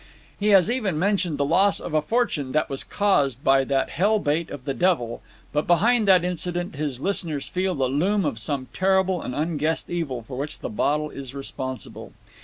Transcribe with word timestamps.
He 0.39 0.47
has 0.47 0.67
even 0.67 0.97
mentioned 0.97 1.37
the 1.37 1.45
loss 1.45 1.79
of 1.79 1.93
a 1.93 2.01
fortune 2.01 2.53
that 2.53 2.71
was 2.71 2.83
caused 2.83 3.43
by 3.43 3.63
that 3.65 3.91
hell 3.91 4.17
bait 4.17 4.49
of 4.49 4.63
the 4.63 4.73
devil, 4.73 5.21
but 5.53 5.67
behind 5.67 6.07
that 6.07 6.25
incident 6.25 6.75
his 6.75 6.99
listeners 6.99 7.47
feel 7.47 7.75
the 7.75 7.85
loom 7.87 8.25
of 8.25 8.39
some 8.39 8.65
terrible 8.73 9.21
and 9.21 9.35
unguessed 9.35 9.91
evil 9.91 10.23
for 10.23 10.39
which 10.39 10.57
the 10.61 10.69
bottle 10.69 11.11
is 11.11 11.35
responsible. 11.35 12.13